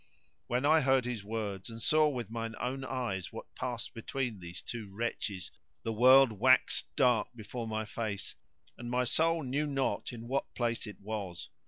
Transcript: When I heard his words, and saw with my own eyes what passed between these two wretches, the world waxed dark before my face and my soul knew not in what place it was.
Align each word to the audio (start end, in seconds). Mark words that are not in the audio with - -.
When 0.47 0.65
I 0.65 0.81
heard 0.81 1.05
his 1.05 1.23
words, 1.23 1.69
and 1.69 1.79
saw 1.79 2.07
with 2.09 2.31
my 2.31 2.49
own 2.59 2.83
eyes 2.83 3.31
what 3.31 3.53
passed 3.53 3.93
between 3.93 4.39
these 4.39 4.63
two 4.63 4.89
wretches, 4.91 5.51
the 5.83 5.93
world 5.93 6.31
waxed 6.31 6.87
dark 6.95 7.27
before 7.35 7.67
my 7.67 7.85
face 7.85 8.33
and 8.79 8.89
my 8.89 9.03
soul 9.03 9.43
knew 9.43 9.67
not 9.67 10.11
in 10.11 10.27
what 10.27 10.55
place 10.55 10.87
it 10.87 10.99
was. 11.01 11.49